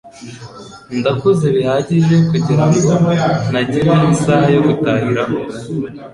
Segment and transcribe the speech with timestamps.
[0.99, 2.89] Ndakuze bihagije kugirango
[3.49, 5.35] ntagira isaha yo gutahiraho.